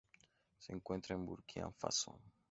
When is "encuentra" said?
0.73-1.13